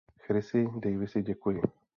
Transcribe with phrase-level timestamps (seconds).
[0.25, 1.61] Chrisi Daviesi, děkuji!